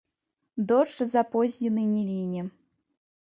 Дождж 0.69 1.03
запознены 1.15 1.83
не 1.91 2.01
ліне. 2.09 2.41